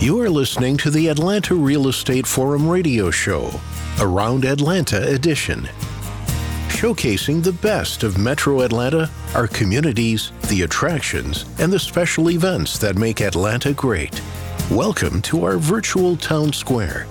You 0.00 0.20
are 0.20 0.28
listening 0.28 0.76
to 0.78 0.90
the 0.90 1.08
Atlanta 1.08 1.54
Real 1.54 1.88
Estate 1.88 2.26
Forum 2.26 2.68
radio 2.68 3.10
show, 3.10 3.50
Around 4.00 4.44
Atlanta 4.44 5.08
edition. 5.08 5.66
Showcasing 6.68 7.42
the 7.42 7.52
best 7.52 8.02
of 8.02 8.18
Metro 8.18 8.62
Atlanta, 8.62 9.08
our 9.34 9.46
communities, 9.46 10.32
the 10.48 10.62
attractions, 10.62 11.46
and 11.58 11.72
the 11.72 11.78
special 11.78 12.30
events 12.30 12.76
that 12.78 12.96
make 12.96 13.22
Atlanta 13.22 13.72
great. 13.72 14.20
Welcome 14.70 15.22
to 15.22 15.44
our 15.44 15.56
virtual 15.56 16.16
town 16.16 16.52
square. 16.52 17.06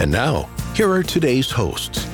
And 0.00 0.10
now, 0.10 0.48
here 0.74 0.90
are 0.90 1.04
today's 1.04 1.50
hosts. 1.50 2.08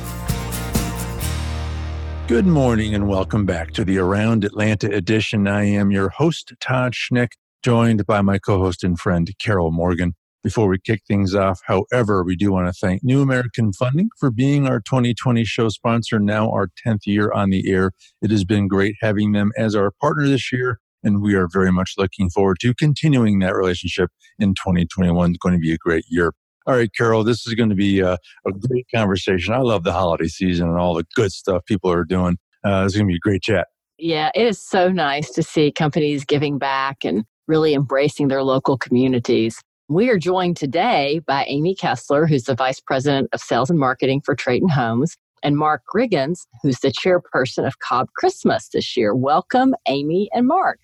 Good 2.27 2.47
morning 2.47 2.95
and 2.95 3.09
welcome 3.09 3.47
back 3.47 3.71
to 3.73 3.85
the 3.85 3.99
Around 3.99 4.45
Atlanta 4.45 4.93
edition. 4.93 5.47
I 5.47 5.65
am 5.65 5.91
your 5.91 6.11
host, 6.11 6.53
Todd 6.61 6.93
Schnick, 6.93 7.31
joined 7.63 8.07
by 8.07 8.23
my 8.23 8.39
co 8.39 8.59
host 8.59 8.85
and 8.85 8.99
friend, 8.99 9.31
Carol 9.43 9.71
Morgan. 9.71 10.15
Before 10.43 10.69
we 10.69 10.79
kick 10.79 11.03
things 11.07 11.35
off, 11.35 11.61
however, 11.67 12.25
we 12.25 12.35
do 12.35 12.51
want 12.51 12.67
to 12.67 12.73
thank 12.73 13.05
New 13.05 13.21
American 13.21 13.75
Funding 13.75 14.09
for 14.19 14.31
being 14.31 14.67
our 14.67 14.81
2020 14.81 15.45
show 15.45 15.69
sponsor, 15.69 16.19
now 16.19 16.51
our 16.51 16.71
10th 16.87 17.01
year 17.05 17.31
on 17.31 17.51
the 17.51 17.71
air. 17.71 17.93
It 18.23 18.31
has 18.31 18.45
been 18.45 18.67
great 18.67 18.95
having 19.03 19.33
them 19.33 19.53
as 19.59 19.75
our 19.75 19.91
partner 20.01 20.27
this 20.27 20.51
year, 20.51 20.81
and 21.05 21.21
we 21.21 21.35
are 21.35 21.47
very 21.53 21.71
much 21.71 21.93
looking 21.99 22.31
forward 22.31 22.57
to 22.61 22.73
continuing 22.73 23.41
that 23.41 23.55
relationship 23.55 24.09
in 24.39 24.55
2021. 24.55 25.31
It's 25.31 25.39
going 25.39 25.55
to 25.55 25.61
be 25.61 25.75
a 25.75 25.79
great 25.79 26.05
year. 26.09 26.33
All 26.67 26.75
right, 26.75 26.91
Carol, 26.97 27.23
this 27.23 27.47
is 27.47 27.53
going 27.53 27.69
to 27.69 27.75
be 27.75 28.01
a, 28.01 28.15
a 28.15 28.53
great 28.67 28.87
conversation. 28.95 29.53
I 29.53 29.59
love 29.59 29.85
the 29.85 29.93
holiday 29.93 30.29
season 30.29 30.69
and 30.69 30.79
all 30.79 30.95
the 30.95 31.05
good 31.15 31.33
stuff 31.33 31.67
people 31.67 31.91
are 31.91 32.05
doing. 32.05 32.39
Uh, 32.65 32.85
it's 32.87 32.95
going 32.95 33.07
to 33.07 33.13
be 33.13 33.17
a 33.17 33.19
great 33.19 33.43
chat. 33.43 33.69
Yeah, 33.99 34.31
it 34.35 34.47
is 34.47 34.59
so 34.59 34.89
nice 34.89 35.31
to 35.33 35.43
see 35.43 35.71
companies 35.71 36.25
giving 36.25 36.57
back 36.57 37.05
and 37.05 37.25
really 37.51 37.75
embracing 37.75 38.29
their 38.29 38.45
local 38.45 38.79
communities. 38.79 39.61
We 39.89 40.09
are 40.09 40.19
joined 40.19 40.57
today 40.57 41.21
by 41.27 41.45
Amy 41.47 41.75
Kessler, 41.75 42.25
who's 42.25 42.45
the 42.45 42.55
Vice 42.55 42.79
President 42.79 43.29
of 43.33 43.41
Sales 43.41 43.69
and 43.69 43.79
Marketing 43.79 44.21
for 44.25 44.37
Traton 44.37 44.71
Homes, 44.71 45.17
and 45.43 45.57
Mark 45.57 45.83
Riggins, 45.93 46.47
who's 46.63 46.79
the 46.79 46.93
chairperson 46.93 47.67
of 47.67 47.81
Cobb 47.81 48.07
Christmas 48.15 48.69
this 48.73 48.97
year. 48.97 49.17
Welcome, 49.17 49.75
Amy 49.89 50.31
and 50.33 50.47
Mark. 50.47 50.79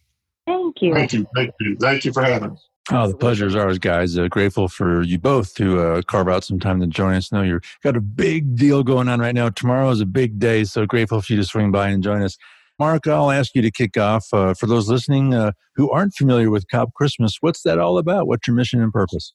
Thank 0.45 0.83
you. 0.83 0.92
Thank 0.92 1.12
you. 1.12 1.27
Thank 1.36 1.55
you. 1.61 1.77
Thank 1.81 2.05
you 2.05 2.12
for 2.12 2.25
having 2.25 2.50
us. 2.50 2.69
Oh, 2.91 3.08
the 3.08 3.17
pleasure 3.17 3.47
is 3.47 3.55
ours, 3.55 3.78
guys. 3.78 4.19
Uh, 4.19 4.27
grateful 4.27 4.67
for 4.67 5.03
you 5.03 5.19
both 5.19 5.55
to 5.55 5.80
uh, 5.80 6.03
carve 6.03 6.28
out 6.28 6.42
some 6.42 6.58
time 6.58 6.80
to 6.80 6.89
join 6.89 7.14
us. 7.14 7.33
I 7.33 7.36
know 7.36 7.42
you've 7.45 7.62
got 7.84 7.97
a 7.97 8.01
big 8.01 8.56
deal 8.56 8.83
going 8.83 9.08
on 9.08 9.20
right 9.20 9.34
now. 9.34 9.51
Tomorrow 9.51 9.91
is 9.91 10.01
a 10.01 10.06
big 10.06 10.41
day, 10.41 10.64
so 10.64 10.84
grateful 10.84 11.20
for 11.20 11.33
you 11.33 11.39
to 11.39 11.45
swing 11.45 11.70
by 11.70 11.89
and 11.89 12.03
join 12.03 12.23
us. 12.23 12.36
Mark, 12.79 13.07
I'll 13.07 13.31
ask 13.31 13.55
you 13.55 13.63
to 13.63 13.71
kick 13.71 13.97
off. 13.97 14.27
Uh, 14.33 14.55
for 14.55 14.67
those 14.67 14.89
listening 14.89 15.33
uh, 15.33 15.53
who 15.75 15.91
aren't 15.91 16.15
familiar 16.15 16.51
with 16.51 16.69
Cobb 16.69 16.93
Christmas, 16.95 17.39
what's 17.41 17.63
that 17.63 17.79
all 17.79 17.99
about? 17.99 18.27
What's 18.27 18.47
your 18.47 18.57
mission 18.57 18.83
and 18.83 18.93
purpose? 18.93 19.33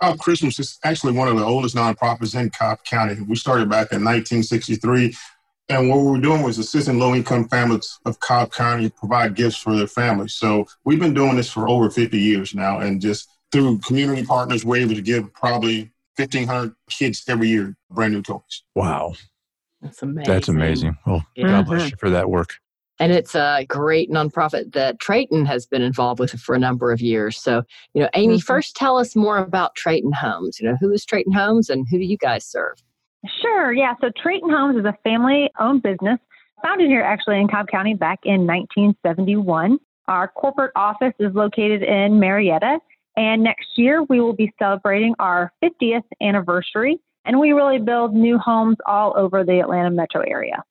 Cobb 0.00 0.18
Christmas 0.18 0.58
is 0.58 0.78
actually 0.84 1.14
one 1.14 1.26
of 1.28 1.36
the 1.36 1.44
oldest 1.44 1.74
nonprofits 1.74 2.38
in 2.38 2.50
Cobb 2.50 2.84
County. 2.84 3.20
We 3.22 3.34
started 3.34 3.68
back 3.68 3.92
in 3.92 4.04
1963 4.04 5.14
and 5.68 5.88
what 5.88 5.98
we 5.98 6.10
were 6.12 6.20
doing 6.20 6.42
was 6.42 6.58
assisting 6.58 6.98
low 6.98 7.14
income 7.14 7.48
families 7.48 7.98
of 8.04 8.20
Cobb 8.20 8.52
County 8.52 8.88
provide 8.88 9.34
gifts 9.34 9.56
for 9.56 9.76
their 9.76 9.88
families. 9.88 10.34
So 10.34 10.66
we've 10.84 11.00
been 11.00 11.14
doing 11.14 11.36
this 11.36 11.50
for 11.50 11.68
over 11.68 11.90
50 11.90 12.16
years 12.18 12.54
now. 12.54 12.78
And 12.78 13.00
just 13.00 13.28
through 13.50 13.78
community 13.78 14.24
partners, 14.24 14.64
we're 14.64 14.82
able 14.82 14.94
to 14.94 15.02
give 15.02 15.32
probably 15.34 15.90
1,500 16.16 16.74
kids 16.88 17.24
every 17.28 17.48
year 17.48 17.76
brand 17.90 18.14
new 18.14 18.22
toys. 18.22 18.62
Wow. 18.76 19.14
That's 19.82 20.02
amazing. 20.02 20.32
That's 20.32 20.48
amazing. 20.48 20.96
Well, 21.04 21.24
yeah. 21.34 21.48
God 21.48 21.66
bless 21.66 21.90
you 21.90 21.96
for 21.98 22.10
that 22.10 22.30
work. 22.30 22.54
And 22.98 23.12
it's 23.12 23.34
a 23.34 23.66
great 23.68 24.10
nonprofit 24.10 24.72
that 24.72 24.98
Traton 24.98 25.46
has 25.46 25.66
been 25.66 25.82
involved 25.82 26.18
with 26.18 26.32
for 26.40 26.54
a 26.54 26.58
number 26.58 26.92
of 26.92 27.00
years. 27.00 27.36
So, 27.38 27.62
you 27.92 28.02
know, 28.02 28.08
Amy, 28.14 28.36
mm-hmm. 28.36 28.40
first 28.40 28.74
tell 28.74 28.96
us 28.98 29.14
more 29.14 29.38
about 29.38 29.76
Traton 29.76 30.14
Homes. 30.14 30.58
You 30.58 30.68
know, 30.68 30.76
who 30.80 30.90
is 30.92 31.04
Traton 31.04 31.34
Homes 31.34 31.68
and 31.68 31.86
who 31.90 31.98
do 31.98 32.04
you 32.04 32.16
guys 32.16 32.44
serve? 32.44 32.76
Sure. 33.42 33.72
Yeah. 33.72 33.94
So 34.00 34.08
Traton 34.08 34.50
Homes 34.50 34.78
is 34.78 34.84
a 34.84 34.96
family 35.04 35.50
owned 35.58 35.82
business 35.82 36.18
founded 36.62 36.88
here 36.88 37.02
actually 37.02 37.40
in 37.40 37.48
Cobb 37.48 37.68
County 37.68 37.94
back 37.94 38.20
in 38.24 38.46
1971. 38.46 39.78
Our 40.08 40.28
corporate 40.28 40.72
office 40.76 41.14
is 41.18 41.34
located 41.34 41.82
in 41.82 42.18
Marietta. 42.18 42.78
And 43.16 43.42
next 43.42 43.66
year 43.76 44.02
we 44.04 44.20
will 44.20 44.34
be 44.34 44.52
celebrating 44.58 45.14
our 45.18 45.52
50th 45.62 46.04
anniversary. 46.22 46.98
And 47.24 47.40
we 47.40 47.52
really 47.52 47.78
build 47.78 48.14
new 48.14 48.38
homes 48.38 48.76
all 48.86 49.14
over 49.16 49.42
the 49.42 49.60
Atlanta 49.60 49.90
metro 49.90 50.22
area. 50.22 50.62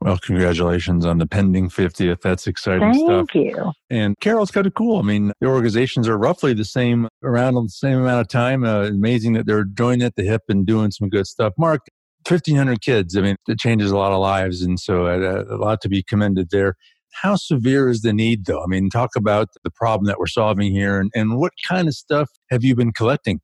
Well, 0.00 0.18
congratulations 0.18 1.04
on 1.04 1.18
the 1.18 1.26
pending 1.26 1.70
50th. 1.70 2.20
That's 2.20 2.46
exciting 2.46 2.92
Thank 2.92 2.96
stuff. 2.96 3.26
Thank 3.32 3.34
you. 3.34 3.72
And 3.90 4.18
Carol's 4.20 4.52
kind 4.52 4.66
of 4.66 4.74
cool. 4.74 5.00
I 5.00 5.02
mean, 5.02 5.32
the 5.40 5.48
organizations 5.48 6.08
are 6.08 6.16
roughly 6.16 6.54
the 6.54 6.64
same, 6.64 7.08
around 7.24 7.54
the 7.54 7.68
same 7.68 7.98
amount 7.98 8.20
of 8.20 8.28
time. 8.28 8.64
Uh, 8.64 8.84
amazing 8.84 9.32
that 9.32 9.46
they're 9.46 9.64
joining 9.64 10.02
at 10.02 10.14
the 10.14 10.22
hip 10.22 10.42
and 10.48 10.64
doing 10.64 10.92
some 10.92 11.08
good 11.08 11.26
stuff. 11.26 11.52
Mark, 11.58 11.80
1,500 12.26 12.80
kids. 12.80 13.16
I 13.16 13.22
mean, 13.22 13.36
it 13.48 13.58
changes 13.58 13.90
a 13.90 13.96
lot 13.96 14.12
of 14.12 14.20
lives. 14.20 14.62
And 14.62 14.78
so 14.78 15.06
uh, 15.06 15.44
a 15.50 15.56
lot 15.56 15.80
to 15.80 15.88
be 15.88 16.04
commended 16.04 16.50
there. 16.50 16.74
How 17.22 17.34
severe 17.34 17.88
is 17.88 18.02
the 18.02 18.12
need, 18.12 18.44
though? 18.46 18.62
I 18.62 18.66
mean, 18.66 18.90
talk 18.90 19.10
about 19.16 19.48
the 19.64 19.70
problem 19.70 20.06
that 20.06 20.20
we're 20.20 20.26
solving 20.26 20.72
here 20.72 21.00
and, 21.00 21.10
and 21.14 21.38
what 21.38 21.52
kind 21.66 21.88
of 21.88 21.94
stuff 21.94 22.28
have 22.50 22.62
you 22.62 22.76
been 22.76 22.92
collecting? 22.92 23.40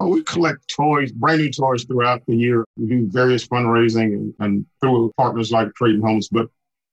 Well, 0.00 0.10
we 0.10 0.22
collect 0.22 0.66
toys, 0.74 1.12
brand 1.12 1.42
new 1.42 1.50
toys 1.50 1.84
throughout 1.84 2.24
the 2.26 2.34
year. 2.34 2.64
We 2.76 2.88
do 2.88 3.08
various 3.10 3.46
fundraising 3.46 4.14
and, 4.14 4.34
and 4.38 4.66
through 4.80 5.12
partners 5.18 5.52
like 5.52 5.68
Traton 5.78 6.00
Homes. 6.00 6.28
But 6.28 6.48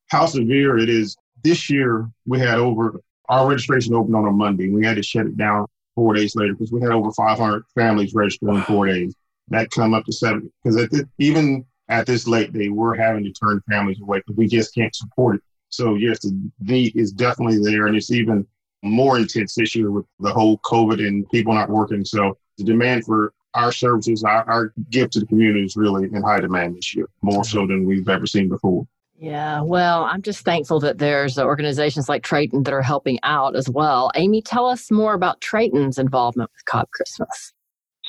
how 0.10 0.26
severe 0.26 0.78
it 0.78 0.90
is 0.90 1.16
this 1.44 1.70
year, 1.70 2.10
we 2.26 2.40
had 2.40 2.60
over 2.60 3.00
our 3.30 3.48
registration 3.48 3.96
opened 3.96 4.16
on 4.16 4.28
a 4.28 4.32
Monday. 4.32 4.70
We 4.70 4.86
had 4.86 4.98
to 4.98 5.04
shut 5.04 5.26
it 5.26 5.38
down 5.38 5.68
four 5.96 6.14
days 6.14 6.36
later 6.36 6.54
because 6.54 6.72
we 6.72 6.82
had 6.82 6.92
over 6.92 7.12
500 7.12 7.64
families 7.74 8.14
registered 8.14 8.50
in 8.50 8.62
four 8.64 8.88
days 8.88 9.16
that 9.50 9.72
come 9.72 9.94
up 9.94 10.04
to 10.06 10.12
seven 10.12 10.52
because 10.62 11.06
even 11.20 11.66
at 11.90 12.06
this 12.06 12.28
late 12.28 12.52
day, 12.52 12.68
we're 12.68 12.96
having 12.96 13.24
to 13.24 13.32
turn 13.32 13.62
families 13.70 14.02
away 14.02 14.20
because 14.20 14.36
we 14.36 14.48
just 14.48 14.76
can't 14.76 14.94
support 14.94 15.38
it. 15.38 15.42
So 15.70 15.96
yes, 15.96 16.20
the 16.20 16.52
need 16.60 16.96
is 16.96 17.12
definitely 17.12 17.60
there, 17.60 17.88
and 17.88 17.96
it's 17.96 18.12
even 18.12 18.46
more 18.84 19.18
intense 19.18 19.56
this 19.56 19.76
year 19.76 19.92
with 19.92 20.06
the 20.20 20.32
whole 20.32 20.60
COVID 20.60 21.06
and 21.06 21.30
people 21.30 21.54
not 21.54 21.70
working. 21.70 22.06
So 22.06 22.38
the 22.58 22.64
demand 22.64 23.06
for 23.06 23.34
our 23.54 23.72
services, 23.72 24.24
our, 24.24 24.48
our 24.50 24.74
gift 24.90 25.14
to 25.14 25.20
the 25.20 25.26
community 25.26 25.66
is 25.66 25.76
really 25.76 26.06
in 26.06 26.22
high 26.22 26.40
demand 26.40 26.76
this 26.76 26.96
year, 26.96 27.08
more 27.22 27.44
so 27.44 27.66
than 27.66 27.86
we've 27.86 28.08
ever 28.08 28.28
seen 28.28 28.50
before. 28.50 28.88
Yeah, 29.20 29.62
well, 29.62 30.04
I'm 30.04 30.22
just 30.22 30.46
thankful 30.46 30.80
that 30.82 31.00
there's 31.00 31.40
uh, 31.40 31.44
organizations 31.44 32.08
like 32.08 32.22
Traton 32.22 32.64
that 32.66 32.74
are 32.74 32.84
helping 32.84 33.18
out 33.24 33.56
as 33.56 33.68
well. 33.68 34.12
Amy, 34.14 34.44
tell 34.44 34.68
us 34.68 34.92
more 34.92 35.16
about 35.16 35.42
Traton's 35.42 35.98
involvement 35.98 36.52
with 36.54 36.66
Cobb 36.66 36.92
Christmas. 36.92 37.52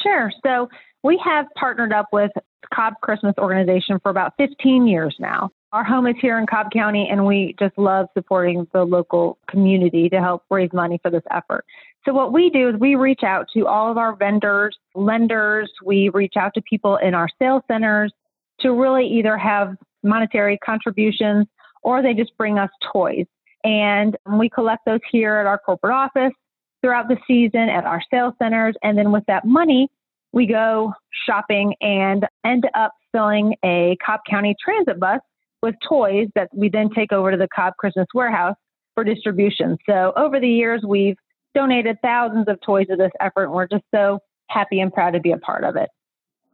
Sure. 0.02 0.30
So 0.44 0.68
we 1.02 1.18
have 1.24 1.46
partnered 1.56 1.94
up 1.94 2.08
with 2.12 2.30
Cobb 2.74 2.94
Christmas 3.00 3.34
organization 3.38 3.98
for 4.02 4.10
about 4.10 4.34
15 4.36 4.86
years 4.86 5.16
now. 5.18 5.50
Our 5.70 5.84
home 5.84 6.06
is 6.06 6.16
here 6.18 6.38
in 6.38 6.46
Cobb 6.46 6.70
County, 6.72 7.08
and 7.10 7.26
we 7.26 7.54
just 7.58 7.76
love 7.76 8.06
supporting 8.14 8.66
the 8.72 8.84
local 8.84 9.36
community 9.48 10.08
to 10.08 10.18
help 10.18 10.44
raise 10.50 10.72
money 10.72 10.98
for 11.02 11.10
this 11.10 11.22
effort. 11.30 11.66
So, 12.06 12.14
what 12.14 12.32
we 12.32 12.48
do 12.48 12.70
is 12.70 12.76
we 12.80 12.94
reach 12.94 13.22
out 13.22 13.48
to 13.52 13.66
all 13.66 13.90
of 13.90 13.98
our 13.98 14.16
vendors, 14.16 14.78
lenders, 14.94 15.70
we 15.84 16.08
reach 16.08 16.34
out 16.38 16.54
to 16.54 16.62
people 16.62 16.96
in 16.96 17.14
our 17.14 17.28
sales 17.38 17.62
centers 17.68 18.14
to 18.60 18.72
really 18.72 19.06
either 19.06 19.36
have 19.36 19.76
monetary 20.02 20.56
contributions 20.56 21.46
or 21.82 22.02
they 22.02 22.14
just 22.14 22.34
bring 22.38 22.58
us 22.58 22.70
toys. 22.90 23.26
And 23.62 24.16
we 24.38 24.48
collect 24.48 24.86
those 24.86 25.00
here 25.12 25.36
at 25.36 25.46
our 25.46 25.58
corporate 25.58 25.92
office 25.92 26.32
throughout 26.80 27.08
the 27.08 27.18
season 27.26 27.68
at 27.68 27.84
our 27.84 28.00
sales 28.10 28.32
centers. 28.38 28.74
And 28.82 28.96
then 28.96 29.12
with 29.12 29.24
that 29.26 29.44
money, 29.44 29.90
we 30.32 30.46
go 30.46 30.94
shopping 31.26 31.74
and 31.82 32.26
end 32.42 32.66
up 32.74 32.92
filling 33.12 33.54
a 33.62 33.98
Cobb 34.04 34.20
County 34.28 34.56
transit 34.64 34.98
bus 34.98 35.20
with 35.62 35.74
toys 35.88 36.28
that 36.34 36.48
we 36.54 36.68
then 36.68 36.90
take 36.94 37.12
over 37.12 37.30
to 37.30 37.36
the 37.36 37.48
Cobb 37.54 37.74
Christmas 37.78 38.06
warehouse 38.14 38.56
for 38.94 39.04
distribution. 39.04 39.76
So 39.88 40.12
over 40.16 40.40
the 40.40 40.48
years, 40.48 40.82
we've 40.86 41.16
donated 41.54 41.96
thousands 42.02 42.46
of 42.48 42.60
toys 42.60 42.86
to 42.88 42.96
this 42.96 43.12
effort, 43.20 43.44
and 43.44 43.52
we're 43.52 43.68
just 43.68 43.84
so 43.94 44.20
happy 44.48 44.80
and 44.80 44.92
proud 44.92 45.12
to 45.12 45.20
be 45.20 45.32
a 45.32 45.38
part 45.38 45.64
of 45.64 45.76
it. 45.76 45.88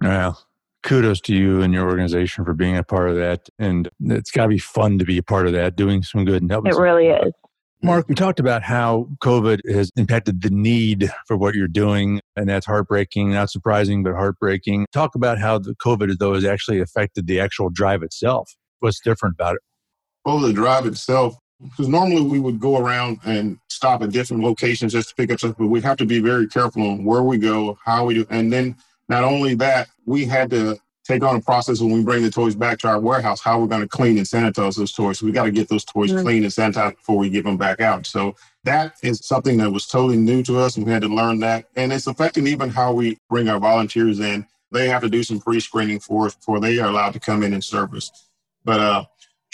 Well, 0.00 0.44
kudos 0.82 1.20
to 1.22 1.34
you 1.34 1.62
and 1.62 1.72
your 1.72 1.88
organization 1.88 2.44
for 2.44 2.54
being 2.54 2.76
a 2.76 2.82
part 2.82 3.08
of 3.08 3.16
that. 3.16 3.48
And 3.58 3.88
it's 4.00 4.30
got 4.30 4.44
to 4.44 4.48
be 4.48 4.58
fun 4.58 4.98
to 4.98 5.04
be 5.04 5.18
a 5.18 5.22
part 5.22 5.46
of 5.46 5.52
that, 5.52 5.76
doing 5.76 6.02
some 6.02 6.24
good 6.24 6.42
and 6.42 6.50
helping. 6.50 6.72
It 6.72 6.78
really 6.78 7.08
is. 7.08 7.32
Mark, 7.82 8.08
we 8.08 8.14
talked 8.14 8.40
about 8.40 8.62
how 8.62 9.08
COVID 9.22 9.60
has 9.70 9.90
impacted 9.96 10.40
the 10.40 10.48
need 10.48 11.12
for 11.26 11.36
what 11.36 11.54
you're 11.54 11.68
doing, 11.68 12.20
and 12.34 12.48
that's 12.48 12.64
heartbreaking, 12.64 13.32
not 13.32 13.50
surprising, 13.50 14.02
but 14.02 14.14
heartbreaking. 14.14 14.86
Talk 14.90 15.14
about 15.14 15.38
how 15.38 15.58
the 15.58 15.74
COVID, 15.74 16.16
though, 16.18 16.32
has 16.32 16.46
actually 16.46 16.80
affected 16.80 17.26
the 17.26 17.40
actual 17.40 17.68
drive 17.68 18.02
itself. 18.02 18.50
What's 18.84 19.00
different 19.00 19.36
about 19.36 19.54
it? 19.54 19.62
Well, 20.26 20.40
the 20.40 20.52
drive 20.52 20.84
itself, 20.84 21.38
because 21.58 21.88
normally 21.88 22.20
we 22.20 22.38
would 22.38 22.60
go 22.60 22.76
around 22.76 23.18
and 23.24 23.58
stop 23.70 24.02
at 24.02 24.10
different 24.10 24.42
locations 24.42 24.92
just 24.92 25.08
to 25.08 25.14
pick 25.14 25.32
up 25.32 25.38
stuff, 25.38 25.54
but 25.58 25.68
we 25.68 25.80
have 25.80 25.96
to 25.96 26.04
be 26.04 26.20
very 26.20 26.46
careful 26.46 26.82
on 26.82 27.02
where 27.02 27.22
we 27.22 27.38
go, 27.38 27.78
how 27.82 28.04
we 28.04 28.12
do. 28.12 28.26
And 28.28 28.52
then 28.52 28.76
not 29.08 29.24
only 29.24 29.54
that, 29.54 29.88
we 30.04 30.26
had 30.26 30.50
to 30.50 30.78
take 31.02 31.24
on 31.24 31.34
a 31.34 31.40
process 31.40 31.80
when 31.80 31.92
we 31.92 32.02
bring 32.02 32.22
the 32.22 32.30
toys 32.30 32.54
back 32.54 32.76
to 32.80 32.88
our 32.88 33.00
warehouse, 33.00 33.40
how 33.40 33.58
we're 33.58 33.68
going 33.68 33.80
to 33.80 33.88
clean 33.88 34.18
and 34.18 34.26
sanitize 34.26 34.76
those 34.76 34.92
toys. 34.92 35.18
So 35.18 35.24
we 35.24 35.32
got 35.32 35.44
to 35.44 35.50
get 35.50 35.70
those 35.70 35.86
toys 35.86 36.12
mm-hmm. 36.12 36.22
clean 36.22 36.44
and 36.44 36.52
sanitized 36.52 36.96
before 36.96 37.16
we 37.16 37.30
give 37.30 37.44
them 37.44 37.56
back 37.56 37.80
out. 37.80 38.04
So 38.04 38.36
that 38.64 38.96
is 39.02 39.26
something 39.26 39.56
that 39.58 39.70
was 39.70 39.86
totally 39.86 40.18
new 40.18 40.42
to 40.42 40.58
us 40.58 40.76
and 40.76 40.84
we 40.84 40.92
had 40.92 41.00
to 41.00 41.08
learn 41.08 41.40
that. 41.40 41.64
And 41.74 41.90
it's 41.90 42.06
affecting 42.06 42.46
even 42.48 42.68
how 42.68 42.92
we 42.92 43.16
bring 43.30 43.48
our 43.48 43.58
volunteers 43.58 44.20
in. 44.20 44.46
They 44.72 44.88
have 44.88 45.00
to 45.00 45.08
do 45.08 45.22
some 45.22 45.40
pre-screening 45.40 46.00
for 46.00 46.26
us 46.26 46.34
before 46.34 46.60
they 46.60 46.78
are 46.80 46.90
allowed 46.90 47.14
to 47.14 47.20
come 47.20 47.42
in 47.42 47.54
and 47.54 47.64
service. 47.64 48.10
But 48.64 48.80
uh 48.80 49.04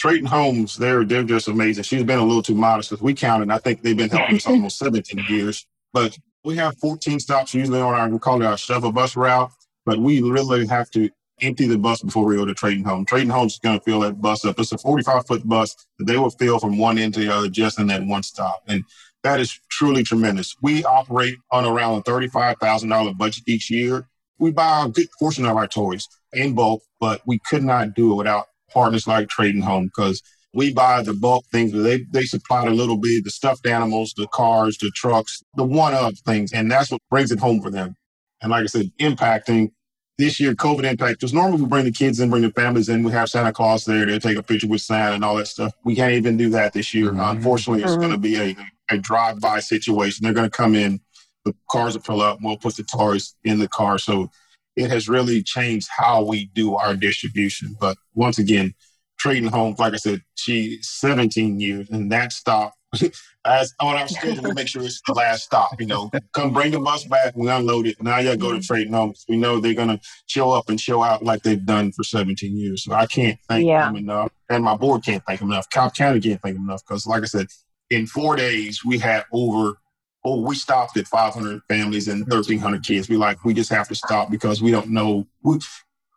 Traton 0.01 0.27
Homes, 0.27 0.77
they're 0.77 1.05
they're 1.05 1.25
just 1.25 1.49
amazing. 1.49 1.85
She's 1.85 2.05
been 2.05 2.19
a 2.19 2.25
little 2.25 2.43
too 2.43 2.55
modest 2.55 2.91
because 2.91 3.03
we 3.03 3.15
counted. 3.15 3.51
I 3.51 3.59
think 3.59 3.83
they've 3.83 3.97
been 3.97 4.11
helping 4.11 4.37
us 4.37 4.47
almost 4.47 4.79
17 4.79 5.25
years. 5.29 5.67
But 5.93 6.17
we 6.45 6.57
have 6.57 6.79
14 6.79 7.21
stops 7.21 7.53
usually 7.53 7.81
on 7.81 7.95
our 7.95 8.09
we 8.09 8.19
call 8.19 8.41
it 8.41 8.47
our 8.47 8.57
shuttle 8.57 8.93
bus 8.93 9.17
route. 9.17 9.51
But 9.85 9.99
we 9.99 10.21
really 10.23 10.67
have 10.67 10.91
to 10.93 11.11
empty 11.43 11.67
the 11.67 11.79
bus 11.79 12.03
before 12.03 12.25
we 12.25 12.37
go 12.37 12.45
to 12.45 12.55
Traton 12.55 12.85
Home. 12.85 13.05
Traton 13.07 13.31
Homes 13.31 13.55
is 13.55 13.59
going 13.59 13.79
to 13.79 13.85
fill 13.85 14.01
that 14.01 14.21
bus 14.21 14.45
up. 14.45 14.59
It's 14.59 14.73
a 14.73 14.79
45 14.79 15.27
foot 15.27 15.49
bus 15.49 15.75
that 15.99 16.05
they 16.05 16.17
will 16.17 16.31
fill 16.31 16.59
from 16.59 16.79
one 16.79 16.99
end 16.99 17.15
to 17.15 17.21
the 17.21 17.35
other 17.35 17.49
just 17.49 17.79
in 17.79 17.87
that 17.89 18.05
one 18.05 18.23
stop. 18.23 18.63
And 18.67 18.85
that 19.23 19.41
is 19.41 19.59
truly 19.71 20.03
tremendous. 20.03 20.57
We 20.63 20.85
operate 20.85 21.37
on 21.51 21.65
around 21.65 21.99
a 21.99 22.03
$35,000 22.03 23.17
budget 23.19 23.45
each 23.47 23.71
year. 23.71 24.07
We 24.39 24.51
buy 24.51 24.85
a 24.85 24.89
good 24.89 25.09
portion 25.19 25.45
of 25.45 25.57
our 25.57 25.67
toys 25.67 26.09
in 26.33 26.55
bulk, 26.55 26.83
but 26.99 27.21
we 27.27 27.39
could 27.39 27.63
not 27.63 27.95
do 27.95 28.13
it 28.13 28.17
without 28.17 28.47
partners 28.71 29.07
like 29.07 29.29
Traton 29.29 29.63
Home 29.63 29.87
because 29.87 30.23
we 30.53 30.73
buy 30.73 31.03
the 31.03 31.15
bulk 31.15 31.45
things. 31.53 31.73
They, 31.73 32.05
they 32.11 32.23
supply 32.23 32.65
the 32.65 32.71
little 32.73 32.97
bit, 32.97 33.25
the 33.25 33.31
stuffed 33.31 33.67
animals, 33.67 34.15
the 34.17 34.27
cars, 34.29 34.77
the 34.79 34.91
trucks, 34.95 35.43
the 35.55 35.65
one 35.65 35.95
of 35.95 36.19
things. 36.21 36.53
And 36.53 36.71
that's 36.71 36.91
what 36.91 37.01
brings 37.11 37.31
it 37.31 37.39
home 37.39 37.61
for 37.61 37.71
them. 37.71 37.95
And 38.43 38.51
like 38.51 38.65
I 38.65 38.67
said, 38.67 38.91
impacting 38.99 39.71
this 40.19 40.41
year, 40.41 40.55
COVID 40.55 40.85
impact, 40.85 41.21
because 41.21 41.33
normally 41.33 41.63
we 41.63 41.69
bring 41.69 41.85
the 41.85 41.93
kids 41.93 42.21
in, 42.21 42.31
bring 42.31 42.43
the 42.43 42.51
families 42.51 42.89
in, 42.89 43.03
we 43.03 43.13
have 43.13 43.29
Santa 43.29 43.53
Claus 43.53 43.85
there, 43.85 44.05
they 44.07 44.19
take 44.19 44.37
a 44.37 44.43
picture 44.43 44.67
with 44.67 44.83
Santa 44.83 45.15
and 45.15 45.25
all 45.25 45.37
that 45.37 45.47
stuff. 45.47 45.73
We 45.85 45.95
can't 45.95 46.13
even 46.13 46.37
do 46.37 46.51
that 46.51 46.73
this 46.73 46.93
year. 46.93 47.11
Mm-hmm. 47.11 47.21
Unfortunately, 47.21 47.83
it's 47.83 47.93
mm-hmm. 47.93 48.01
going 48.01 48.13
to 48.13 48.19
be 48.19 48.37
a, 48.37 48.57
a 48.91 48.99
drive 48.99 49.41
by 49.41 49.61
situation. 49.61 50.25
They're 50.25 50.35
going 50.35 50.51
to 50.51 50.57
come 50.57 50.75
in, 50.75 51.01
the 51.45 51.55
cars 51.71 51.95
will 51.95 52.03
fill 52.03 52.21
up, 52.21 52.39
we'll 52.43 52.59
put 52.59 52.77
the 52.77 52.83
toys 52.83 53.35
in 53.45 53.59
the 53.59 53.69
car. 53.69 53.99
So 53.99 54.31
it 54.77 54.91
has 54.91 55.09
really 55.09 55.43
changed 55.43 55.89
how 55.97 56.23
we 56.23 56.47
do 56.55 56.77
our 56.77 56.95
distribution. 56.95 57.77
But 57.81 57.97
once 58.15 58.39
again, 58.39 58.75
Traton 59.21 59.51
Homes, 59.51 59.79
like 59.79 59.93
I 59.93 59.97
said, 59.97 60.23
she's 60.35 60.89
17 60.89 61.61
years, 61.61 61.91
and 61.91 62.11
that 62.11 62.33
stopped 62.33 62.77
as 63.45 63.75
on 63.81 63.97
our 63.97 64.09
schedule 64.09 64.43
to 64.43 64.55
make 64.55 64.69
sure 64.69 64.83
it's 64.83 65.01
the 65.07 65.13
last 65.13 65.45
stop. 65.45 65.79
You 65.79 65.87
know, 65.87 66.11
come 66.33 66.53
bring 66.53 66.73
the 66.73 66.81
bus 66.81 67.05
back, 67.05 67.35
we 67.37 67.49
unload 67.49 67.87
it. 67.87 68.03
Now 68.03 68.19
y'all 68.19 68.37
go 68.37 68.53
to 68.53 68.59
mm-hmm. 68.59 68.73
Traton 68.73 68.95
Homes. 68.95 69.25
We 69.29 69.37
know 69.37 69.61
they're 69.61 69.75
gonna 69.75 70.01
show 70.27 70.53
up 70.53 70.69
and 70.69 70.81
show 70.81 71.03
out 71.03 71.23
like 71.23 71.43
they've 71.43 71.65
done 71.65 71.93
for 71.93 72.03
17 72.03 72.57
years. 72.57 72.85
So 72.85 72.93
I 72.93 73.07
can't 73.07 73.39
thank 73.49 73.67
yeah. 73.67 73.87
them 73.87 73.97
enough, 73.97 74.33
and 74.49 74.65
my 74.65 74.77
board 74.77 75.05
can't 75.05 75.23
thank 75.27 75.41
them 75.41 75.53
enough. 75.53 75.69
Cobb 75.71 75.95
County 75.95 76.21
can't 76.21 76.41
thank 76.41 76.57
them 76.57 76.65
enough 76.65 76.83
because, 76.87 77.07
like 77.07 77.23
I 77.23 77.27
said, 77.27 77.47
in 77.91 78.07
four 78.07 78.37
days 78.37 78.85
we 78.85 78.99
had 78.99 79.25
over. 79.33 79.77
Oh, 80.25 80.41
we 80.41 80.55
stopped 80.55 80.97
at 80.97 81.07
500 81.07 81.63
families 81.69 82.09
and 82.09 82.21
1,300 82.23 82.85
kids. 82.85 83.09
We 83.09 83.17
like 83.17 83.45
we 83.45 83.55
just 83.55 83.71
have 83.71 83.89
to 83.89 83.95
stop 83.95 84.31
because 84.31 84.61
we 84.61 84.71
don't 84.71 84.91
know. 84.91 85.27
We, 85.43 85.59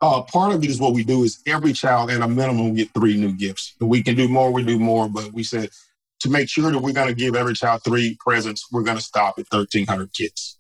uh, 0.02 0.24
part 0.24 0.54
of 0.54 0.64
it 0.64 0.70
is 0.70 0.80
what 0.80 0.94
we 0.94 1.04
do 1.04 1.24
is 1.24 1.42
every 1.48 1.72
child 1.72 2.12
at 2.12 2.22
a 2.22 2.28
minimum 2.28 2.76
get 2.76 2.94
three 2.94 3.16
new 3.16 3.32
gifts. 3.32 3.76
If 3.80 3.88
we 3.88 4.04
can 4.04 4.16
do 4.16 4.28
more, 4.28 4.52
we 4.52 4.64
do 4.64 4.78
more. 4.78 5.08
But 5.08 5.32
we 5.32 5.44
said 5.44 5.70
to 6.20 6.30
make 6.30 6.50
sure 6.50 6.72
that 6.72 6.80
we're 6.80 6.92
going 6.92 7.08
to 7.08 7.14
give 7.14 7.36
every 7.36 7.54
child 7.54 7.84
three 7.84 8.18
presents, 8.20 8.68
we're 8.72 8.84
going 8.84 8.98
to 8.98 9.04
stop 9.04 9.40
at 9.40 9.46
1,300 9.50 10.14
kids. 10.14 10.58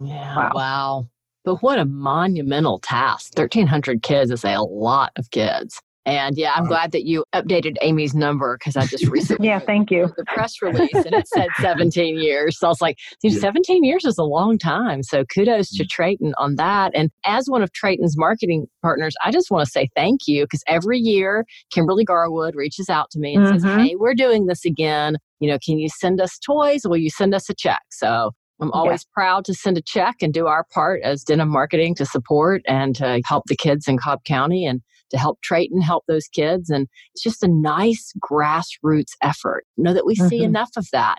Yeah. 0.00 0.36
Wow. 0.36 0.52
wow. 0.54 1.08
But 1.44 1.62
what 1.62 1.78
a 1.78 1.84
monumental 1.84 2.80
task. 2.80 3.32
1,300 3.36 4.02
kids 4.02 4.30
is 4.30 4.44
a 4.44 4.58
lot 4.58 5.12
of 5.16 5.30
kids. 5.30 5.80
And 6.06 6.38
yeah, 6.38 6.52
I'm 6.54 6.66
glad 6.66 6.92
that 6.92 7.04
you 7.04 7.24
updated 7.34 7.76
Amy's 7.82 8.14
number 8.14 8.56
because 8.56 8.76
I 8.76 8.86
just 8.86 9.06
recently 9.10 9.48
yeah, 9.48 9.58
thank 9.58 9.90
you. 9.90 10.12
The 10.16 10.24
press 10.24 10.62
release 10.62 10.94
and 10.94 11.12
it 11.12 11.26
said 11.26 11.48
17 11.60 12.16
years. 12.18 12.60
So 12.60 12.68
I 12.68 12.70
was 12.70 12.80
like, 12.80 12.96
yeah. 13.22 13.38
17 13.38 13.82
years 13.82 14.04
is 14.04 14.16
a 14.16 14.22
long 14.22 14.56
time. 14.56 15.02
So 15.02 15.24
kudos 15.24 15.70
to 15.76 15.84
Traton 15.84 16.32
on 16.38 16.54
that. 16.56 16.92
And 16.94 17.10
as 17.26 17.50
one 17.50 17.60
of 17.60 17.72
Traton's 17.72 18.16
marketing 18.16 18.68
partners, 18.82 19.16
I 19.24 19.32
just 19.32 19.50
want 19.50 19.66
to 19.66 19.70
say 19.70 19.88
thank 19.96 20.28
you 20.28 20.44
because 20.44 20.62
every 20.68 21.00
year 21.00 21.44
Kimberly 21.72 22.04
Garwood 22.04 22.54
reaches 22.54 22.88
out 22.88 23.10
to 23.10 23.18
me 23.18 23.34
and 23.34 23.44
mm-hmm. 23.44 23.58
says, 23.58 23.76
Hey, 23.76 23.96
we're 23.96 24.14
doing 24.14 24.46
this 24.46 24.64
again. 24.64 25.16
You 25.40 25.50
know, 25.50 25.58
can 25.58 25.78
you 25.78 25.88
send 25.88 26.20
us 26.20 26.38
toys? 26.38 26.82
Will 26.84 26.96
you 26.96 27.10
send 27.10 27.34
us 27.34 27.50
a 27.50 27.54
check? 27.54 27.82
So 27.90 28.30
I'm 28.60 28.70
always 28.72 29.04
yeah. 29.04 29.22
proud 29.22 29.44
to 29.46 29.54
send 29.54 29.76
a 29.76 29.82
check 29.82 30.16
and 30.22 30.32
do 30.32 30.46
our 30.46 30.64
part 30.72 31.02
as 31.02 31.24
Denim 31.24 31.48
Marketing 31.48 31.94
to 31.96 32.06
support 32.06 32.62
and 32.66 32.94
to 32.96 33.20
help 33.26 33.44
the 33.48 33.56
kids 33.56 33.88
in 33.88 33.98
Cobb 33.98 34.24
County. 34.24 34.64
And 34.64 34.80
to 35.10 35.18
help 35.18 35.38
Traton 35.42 35.82
help 35.82 36.04
those 36.06 36.28
kids. 36.28 36.70
And 36.70 36.88
it's 37.14 37.22
just 37.22 37.42
a 37.42 37.48
nice 37.48 38.12
grassroots 38.20 39.12
effort. 39.22 39.64
Know 39.76 39.94
that 39.94 40.06
we 40.06 40.16
mm-hmm. 40.16 40.28
see 40.28 40.42
enough 40.42 40.70
of 40.76 40.86
that. 40.92 41.18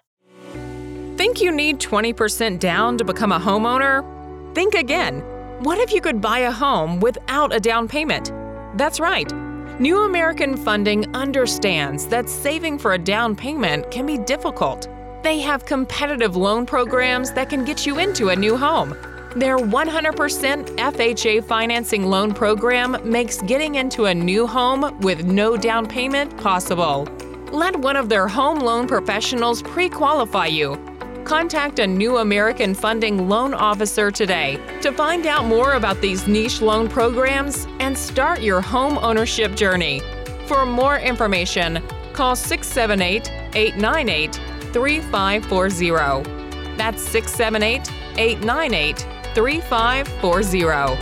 Think 1.17 1.41
you 1.41 1.51
need 1.51 1.79
20% 1.79 2.59
down 2.59 2.97
to 2.97 3.03
become 3.03 3.31
a 3.31 3.39
homeowner? 3.39 4.05
Think 4.53 4.75
again. 4.75 5.21
What 5.63 5.79
if 5.79 5.91
you 5.91 6.01
could 6.01 6.21
buy 6.21 6.39
a 6.39 6.51
home 6.51 6.99
without 6.99 7.55
a 7.55 7.59
down 7.59 7.87
payment? 7.87 8.31
That's 8.75 8.99
right. 8.99 9.31
New 9.79 10.01
American 10.01 10.55
Funding 10.55 11.13
understands 11.15 12.07
that 12.07 12.29
saving 12.29 12.77
for 12.79 12.93
a 12.93 12.97
down 12.97 13.35
payment 13.35 13.89
can 13.89 14.05
be 14.05 14.17
difficult. 14.19 14.87
They 15.23 15.39
have 15.39 15.65
competitive 15.65 16.35
loan 16.35 16.65
programs 16.65 17.31
that 17.33 17.49
can 17.49 17.65
get 17.65 17.85
you 17.85 17.99
into 17.99 18.29
a 18.29 18.35
new 18.35 18.55
home 18.55 18.95
their 19.39 19.57
100% 19.57 20.77
FHA 20.77 21.43
financing 21.43 22.05
loan 22.05 22.33
program 22.33 22.97
makes 23.03 23.41
getting 23.43 23.75
into 23.75 24.05
a 24.05 24.13
new 24.13 24.47
home 24.47 24.97
with 24.99 25.25
no 25.25 25.55
down 25.55 25.85
payment 25.85 26.35
possible. 26.37 27.07
Let 27.51 27.75
one 27.75 27.95
of 27.95 28.09
their 28.09 28.27
home 28.27 28.57
loan 28.59 28.87
professionals 28.87 29.61
pre 29.61 29.89
qualify 29.89 30.47
you. 30.47 30.75
Contact 31.23 31.77
a 31.79 31.85
New 31.85 32.17
American 32.17 32.73
Funding 32.73 33.29
loan 33.29 33.53
officer 33.53 34.09
today 34.09 34.59
to 34.81 34.91
find 34.91 35.27
out 35.27 35.45
more 35.45 35.73
about 35.73 36.01
these 36.01 36.27
niche 36.27 36.59
loan 36.61 36.89
programs 36.89 37.67
and 37.79 37.95
start 37.97 38.41
your 38.41 38.61
home 38.61 38.97
ownership 38.99 39.53
journey. 39.55 40.01
For 40.47 40.65
more 40.65 40.97
information, 40.97 41.83
call 42.13 42.35
678 42.35 43.31
898 43.55 44.33
3540. 44.73 46.77
That's 46.77 47.03
678 47.03 47.91
898 48.17 49.16
3540. 49.37 50.97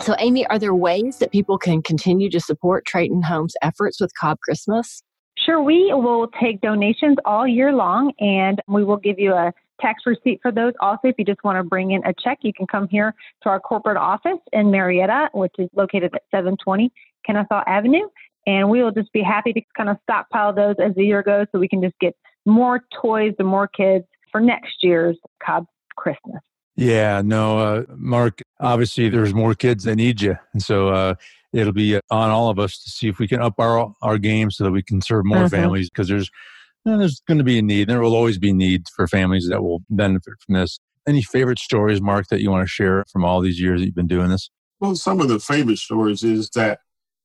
So, 0.00 0.16
Amy, 0.18 0.44
are 0.48 0.58
there 0.58 0.74
ways 0.74 1.18
that 1.18 1.30
people 1.30 1.58
can 1.58 1.80
continue 1.80 2.28
to 2.28 2.40
support 2.40 2.84
Traton 2.86 3.22
Homes' 3.22 3.54
efforts 3.62 4.00
with 4.00 4.10
Cobb 4.18 4.40
Christmas? 4.40 5.04
Sure, 5.38 5.62
we 5.62 5.92
will 5.92 6.26
take 6.42 6.60
donations 6.60 7.18
all 7.24 7.46
year 7.46 7.72
long 7.72 8.12
and 8.18 8.60
we 8.66 8.82
will 8.82 8.96
give 8.96 9.20
you 9.20 9.32
a 9.32 9.52
tax 9.80 10.02
receipt 10.04 10.40
for 10.42 10.50
those. 10.50 10.72
Also, 10.80 11.02
if 11.04 11.14
you 11.18 11.24
just 11.24 11.44
want 11.44 11.56
to 11.56 11.62
bring 11.62 11.92
in 11.92 12.04
a 12.04 12.12
check, 12.12 12.38
you 12.42 12.52
can 12.52 12.66
come 12.66 12.88
here 12.88 13.14
to 13.44 13.48
our 13.48 13.60
corporate 13.60 13.96
office 13.96 14.40
in 14.52 14.72
Marietta, 14.72 15.30
which 15.34 15.54
is 15.56 15.68
located 15.76 16.12
at 16.16 16.22
720 16.32 16.90
Kennesaw 17.24 17.62
Avenue, 17.68 18.08
and 18.46 18.68
we 18.68 18.82
will 18.82 18.90
just 18.90 19.12
be 19.12 19.22
happy 19.22 19.52
to 19.52 19.60
kind 19.76 19.88
of 19.88 19.96
stockpile 20.02 20.52
those 20.52 20.76
as 20.82 20.94
the 20.94 21.04
year 21.04 21.22
goes 21.22 21.46
so 21.52 21.58
we 21.58 21.68
can 21.68 21.82
just 21.82 21.98
get 22.00 22.14
more 22.46 22.82
toys 23.00 23.34
and 23.38 23.48
more 23.48 23.68
kids 23.68 24.04
for 24.30 24.40
next 24.40 24.82
year's 24.82 25.16
Cobb 25.42 25.66
Christmas. 25.96 26.42
Yeah, 26.76 27.22
no, 27.24 27.58
uh, 27.58 27.82
Mark, 27.94 28.40
obviously 28.60 29.08
there's 29.08 29.32
more 29.32 29.54
kids 29.54 29.84
that 29.84 29.96
need 29.96 30.20
you. 30.20 30.36
And 30.52 30.62
so 30.62 30.88
uh, 30.88 31.14
it'll 31.52 31.72
be 31.72 32.00
on 32.10 32.30
all 32.30 32.50
of 32.50 32.58
us 32.58 32.82
to 32.82 32.90
see 32.90 33.08
if 33.08 33.18
we 33.18 33.28
can 33.28 33.40
up 33.40 33.54
our, 33.58 33.94
our 34.02 34.18
game 34.18 34.50
so 34.50 34.64
that 34.64 34.72
we 34.72 34.82
can 34.82 35.00
serve 35.00 35.24
more 35.24 35.38
mm-hmm. 35.38 35.54
families 35.54 35.88
because 35.88 36.08
there's, 36.08 36.28
you 36.84 36.92
know, 36.92 36.98
there's 36.98 37.20
going 37.28 37.38
to 37.38 37.44
be 37.44 37.58
a 37.58 37.62
need. 37.62 37.88
There 37.88 38.00
will 38.00 38.16
always 38.16 38.38
be 38.38 38.52
needs 38.52 38.90
for 38.90 39.06
families 39.06 39.48
that 39.48 39.62
will 39.62 39.84
benefit 39.88 40.34
from 40.44 40.56
this. 40.56 40.80
Any 41.06 41.22
favorite 41.22 41.58
stories, 41.58 42.00
Mark, 42.00 42.26
that 42.28 42.40
you 42.40 42.50
want 42.50 42.64
to 42.64 42.68
share 42.68 43.04
from 43.12 43.24
all 43.24 43.40
these 43.40 43.60
years 43.60 43.80
that 43.80 43.86
you've 43.86 43.94
been 43.94 44.08
doing 44.08 44.30
this? 44.30 44.50
Well, 44.80 44.96
some 44.96 45.20
of 45.20 45.28
the 45.28 45.38
favorite 45.38 45.78
stories 45.78 46.24
is 46.24 46.50
that 46.50 46.80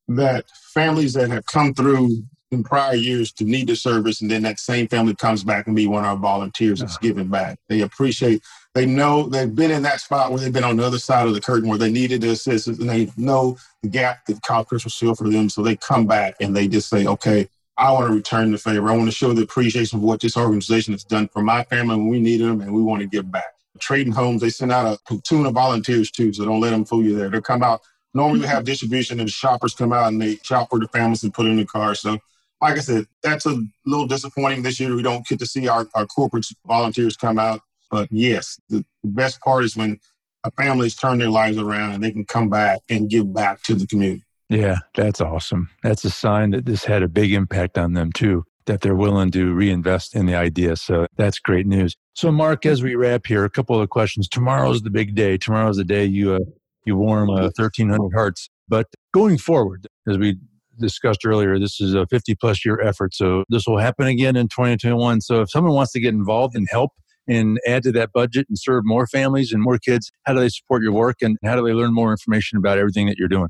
that 0.09 0.49
families 0.73 1.13
that 1.13 1.29
have 1.29 1.45
come 1.45 1.73
through 1.73 2.23
in 2.51 2.63
prior 2.63 2.95
years 2.95 3.31
to 3.33 3.43
need 3.43 3.67
the 3.67 3.75
service, 3.75 4.21
and 4.21 4.31
then 4.31 4.41
that 4.41 4.59
same 4.59 4.87
family 4.87 5.13
comes 5.15 5.43
back 5.43 5.67
and 5.67 5.75
be 5.75 5.85
one 5.85 6.03
of 6.03 6.09
our 6.09 6.17
volunteers 6.17 6.79
that's 6.79 6.93
uh-huh. 6.93 7.07
giving 7.07 7.27
back. 7.27 7.59
They 7.67 7.81
appreciate, 7.81 8.41
they 8.73 8.87
know 8.87 9.29
they've 9.29 9.53
been 9.53 9.69
in 9.69 9.83
that 9.83 10.01
spot 10.01 10.31
where 10.31 10.39
they've 10.39 10.51
been 10.51 10.63
on 10.63 10.77
the 10.77 10.85
other 10.85 10.97
side 10.97 11.27
of 11.27 11.35
the 11.35 11.41
curtain 11.41 11.69
where 11.69 11.77
they 11.77 11.91
needed 11.91 12.21
the 12.21 12.31
assistance, 12.31 12.79
and 12.79 12.89
they 12.89 13.11
know 13.17 13.57
the 13.83 13.89
gap 13.89 14.25
that 14.25 14.41
Cobb 14.41 14.67
Christmas 14.67 14.99
will 14.99 15.15
fill 15.15 15.27
for 15.27 15.31
them. 15.31 15.49
So 15.49 15.61
they 15.61 15.75
come 15.75 16.07
back 16.07 16.35
and 16.39 16.55
they 16.55 16.67
just 16.67 16.89
say, 16.89 17.05
okay, 17.05 17.47
I 17.77 17.91
want 17.91 18.07
to 18.07 18.13
return 18.13 18.51
the 18.51 18.57
favor. 18.57 18.89
I 18.89 18.97
want 18.97 19.09
to 19.09 19.15
show 19.15 19.31
the 19.31 19.43
appreciation 19.43 19.99
of 19.99 20.03
what 20.03 20.19
this 20.19 20.35
organization 20.35 20.93
has 20.93 21.03
done 21.03 21.27
for 21.27 21.41
my 21.41 21.63
family 21.65 21.95
when 21.95 22.07
we 22.07 22.19
needed 22.19 22.47
them, 22.47 22.61
and 22.61 22.73
we 22.73 22.81
want 22.81 23.01
to 23.01 23.07
give 23.07 23.31
back. 23.31 23.53
Traton 23.77 24.13
Homes, 24.13 24.41
they 24.41 24.49
send 24.49 24.71
out 24.71 24.85
a 24.85 24.99
platoon 25.07 25.45
of 25.45 25.53
volunteers 25.53 26.11
too, 26.11 26.33
so 26.33 26.45
don't 26.45 26.59
let 26.59 26.71
them 26.71 26.83
fool 26.83 27.03
you 27.03 27.15
there. 27.15 27.29
They'll 27.29 27.41
come 27.41 27.63
out 27.63 27.81
Normally 28.13 28.41
we 28.41 28.47
have 28.47 28.63
distribution 28.63 29.19
and 29.19 29.29
shoppers 29.29 29.73
come 29.73 29.93
out 29.93 30.07
and 30.07 30.21
they 30.21 30.37
shop 30.37 30.69
for 30.69 30.79
the 30.79 30.87
families 30.87 31.23
and 31.23 31.33
put 31.33 31.45
in 31.45 31.57
the 31.57 31.65
car. 31.65 31.95
So 31.95 32.17
like 32.61 32.77
I 32.77 32.81
said, 32.81 33.05
that's 33.23 33.45
a 33.45 33.61
little 33.85 34.07
disappointing 34.07 34.63
this 34.63 34.79
year. 34.79 34.95
We 34.95 35.03
don't 35.03 35.25
get 35.27 35.39
to 35.39 35.45
see 35.45 35.67
our, 35.67 35.87
our 35.95 36.05
corporate 36.05 36.45
volunteers 36.65 37.15
come 37.15 37.39
out. 37.39 37.61
But 37.89 38.09
yes, 38.11 38.59
the 38.69 38.85
best 39.03 39.39
part 39.41 39.63
is 39.63 39.75
when 39.75 39.99
a 40.43 40.51
families 40.51 40.95
turn 40.95 41.17
their 41.17 41.29
lives 41.29 41.57
around 41.57 41.93
and 41.93 42.03
they 42.03 42.11
can 42.11 42.25
come 42.25 42.49
back 42.49 42.79
and 42.89 43.09
give 43.09 43.33
back 43.33 43.63
to 43.63 43.75
the 43.75 43.87
community. 43.87 44.23
Yeah, 44.49 44.77
that's 44.95 45.21
awesome. 45.21 45.69
That's 45.83 46.03
a 46.03 46.09
sign 46.09 46.51
that 46.51 46.65
this 46.65 46.83
had 46.83 47.03
a 47.03 47.07
big 47.07 47.33
impact 47.33 47.77
on 47.77 47.93
them 47.93 48.11
too, 48.11 48.45
that 48.65 48.81
they're 48.81 48.95
willing 48.95 49.31
to 49.31 49.53
reinvest 49.53 50.15
in 50.15 50.25
the 50.25 50.35
idea. 50.35 50.75
So 50.75 51.05
that's 51.17 51.39
great 51.39 51.67
news. 51.67 51.95
So, 52.15 52.31
Mark, 52.31 52.65
as 52.65 52.81
we 52.81 52.95
wrap 52.95 53.27
here, 53.27 53.45
a 53.45 53.49
couple 53.49 53.79
of 53.79 53.89
questions. 53.89 54.27
Tomorrow's 54.27 54.81
the 54.81 54.89
big 54.89 55.13
day. 55.15 55.37
Tomorrow's 55.37 55.77
the 55.77 55.83
day 55.83 56.05
you 56.05 56.33
uh, 56.33 56.39
you 56.85 56.95
warm 56.95 57.29
uh, 57.29 57.43
1,300 57.43 58.11
hearts. 58.13 58.49
But 58.67 58.87
going 59.13 59.37
forward, 59.37 59.87
as 60.07 60.17
we 60.17 60.37
discussed 60.79 61.25
earlier, 61.25 61.59
this 61.59 61.79
is 61.81 61.93
a 61.93 62.05
50 62.07 62.35
plus 62.35 62.65
year 62.65 62.79
effort. 62.81 63.13
So 63.13 63.43
this 63.49 63.67
will 63.67 63.77
happen 63.77 64.07
again 64.07 64.35
in 64.35 64.47
2021. 64.47 65.21
So 65.21 65.41
if 65.41 65.51
someone 65.51 65.73
wants 65.73 65.91
to 65.93 65.99
get 65.99 66.13
involved 66.13 66.55
and 66.55 66.67
help 66.71 66.91
and 67.27 67.59
add 67.67 67.83
to 67.83 67.91
that 67.91 68.11
budget 68.13 68.47
and 68.49 68.57
serve 68.57 68.83
more 68.85 69.05
families 69.05 69.51
and 69.51 69.61
more 69.61 69.77
kids, 69.77 70.11
how 70.25 70.33
do 70.33 70.39
they 70.39 70.49
support 70.49 70.81
your 70.81 70.93
work 70.93 71.17
and 71.21 71.37
how 71.43 71.55
do 71.55 71.63
they 71.63 71.73
learn 71.73 71.93
more 71.93 72.11
information 72.11 72.57
about 72.57 72.77
everything 72.77 73.07
that 73.07 73.17
you're 73.17 73.27
doing? 73.27 73.49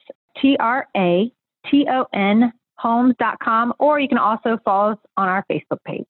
T 0.41 0.55
R 0.59 0.87
A 0.95 1.31
T 1.69 1.85
O 1.91 2.05
N 2.13 2.53
homes.com, 2.77 3.73
or 3.79 3.99
you 3.99 4.07
can 4.07 4.17
also 4.17 4.57
follow 4.63 4.91
us 4.91 4.97
on 5.17 5.27
our 5.27 5.45
Facebook 5.49 5.79
page. 5.85 6.05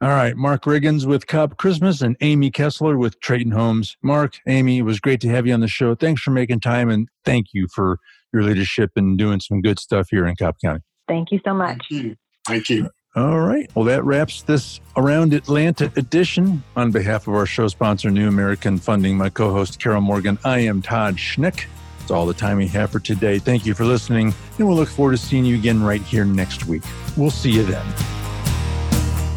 All 0.00 0.10
right, 0.10 0.36
Mark 0.36 0.62
Riggins 0.62 1.06
with 1.06 1.26
Cobb 1.26 1.56
Christmas 1.56 2.02
and 2.02 2.16
Amy 2.20 2.52
Kessler 2.52 2.96
with 2.96 3.18
Traton 3.20 3.52
Homes. 3.52 3.96
Mark, 4.00 4.38
Amy, 4.46 4.78
it 4.78 4.82
was 4.82 5.00
great 5.00 5.20
to 5.22 5.28
have 5.28 5.44
you 5.44 5.52
on 5.52 5.58
the 5.58 5.66
show. 5.66 5.96
Thanks 5.96 6.22
for 6.22 6.30
making 6.30 6.60
time 6.60 6.88
and 6.88 7.08
thank 7.24 7.48
you 7.52 7.66
for 7.74 7.98
your 8.32 8.44
leadership 8.44 8.92
and 8.94 9.18
doing 9.18 9.40
some 9.40 9.60
good 9.60 9.80
stuff 9.80 10.06
here 10.10 10.24
in 10.26 10.36
Cobb 10.36 10.54
County. 10.64 10.82
Thank 11.08 11.32
you 11.32 11.40
so 11.44 11.52
much. 11.52 11.84
Thank 11.90 12.04
you. 12.04 12.16
Thank 12.46 12.68
you. 12.68 12.90
All 13.16 13.40
right. 13.40 13.68
Well, 13.74 13.86
that 13.86 14.04
wraps 14.04 14.42
this 14.42 14.78
Around 14.96 15.34
Atlanta 15.34 15.90
edition. 15.96 16.62
On 16.76 16.92
behalf 16.92 17.26
of 17.26 17.34
our 17.34 17.46
show 17.46 17.66
sponsor, 17.66 18.08
New 18.10 18.28
American 18.28 18.78
Funding, 18.78 19.16
my 19.16 19.30
co 19.30 19.52
host, 19.52 19.80
Carol 19.80 20.00
Morgan, 20.00 20.38
I 20.44 20.60
am 20.60 20.80
Todd 20.80 21.16
Schnick. 21.16 21.64
That's 21.98 22.12
all 22.12 22.26
the 22.26 22.34
time 22.34 22.58
we 22.58 22.68
have 22.68 22.92
for 22.92 23.00
today. 23.00 23.40
Thank 23.40 23.66
you 23.66 23.74
for 23.74 23.84
listening, 23.84 24.32
and 24.58 24.68
we'll 24.68 24.76
look 24.76 24.88
forward 24.88 25.12
to 25.12 25.18
seeing 25.18 25.44
you 25.44 25.56
again 25.56 25.82
right 25.82 26.02
here 26.02 26.24
next 26.24 26.66
week. 26.66 26.84
We'll 27.16 27.30
see 27.30 27.50
you 27.50 27.64
then. 27.64 28.17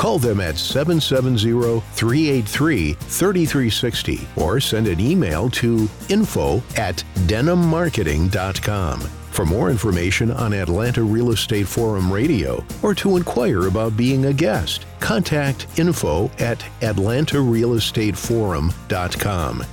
Call 0.00 0.18
them 0.18 0.40
at 0.40 0.56
770 0.56 1.80
383 1.92 2.94
3360 2.94 4.26
or 4.36 4.58
send 4.58 4.88
an 4.88 4.98
email 4.98 5.50
to 5.50 5.86
info 6.08 6.62
at 6.76 7.04
denimmarketing.com. 7.26 9.00
For 9.00 9.44
more 9.44 9.68
information 9.68 10.30
on 10.30 10.54
Atlanta 10.54 11.02
Real 11.02 11.32
Estate 11.32 11.68
Forum 11.68 12.10
Radio 12.10 12.64
or 12.82 12.94
to 12.94 13.18
inquire 13.18 13.66
about 13.66 13.94
being 13.94 14.24
a 14.24 14.32
guest, 14.32 14.86
contact 15.00 15.66
info 15.78 16.30
at 16.38 16.60
atlantarealestateforum.com. 16.80 19.64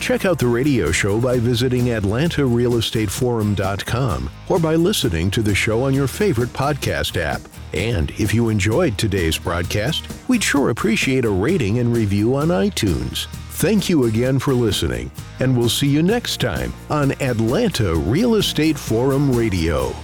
Check 0.00 0.24
out 0.24 0.38
the 0.38 0.46
radio 0.46 0.92
show 0.92 1.20
by 1.20 1.38
visiting 1.38 1.86
atlantarealestateforum.com 1.86 4.30
or 4.48 4.58
by 4.60 4.76
listening 4.76 5.30
to 5.32 5.42
the 5.42 5.54
show 5.54 5.82
on 5.82 5.92
your 5.94 6.06
favorite 6.06 6.50
podcast 6.50 7.20
app. 7.20 7.40
And 7.72 8.10
if 8.12 8.32
you 8.32 8.48
enjoyed 8.48 8.96
today's 8.96 9.38
broadcast, 9.38 10.06
we'd 10.28 10.44
sure 10.44 10.70
appreciate 10.70 11.24
a 11.24 11.30
rating 11.30 11.80
and 11.80 11.92
review 11.94 12.36
on 12.36 12.48
iTunes. 12.48 13.26
Thank 13.56 13.88
you 13.88 14.04
again 14.04 14.38
for 14.38 14.54
listening, 14.54 15.10
and 15.40 15.56
we'll 15.56 15.68
see 15.68 15.88
you 15.88 16.02
next 16.02 16.40
time 16.40 16.72
on 16.90 17.12
Atlanta 17.22 17.94
Real 17.94 18.36
Estate 18.36 18.78
Forum 18.78 19.34
Radio. 19.34 19.94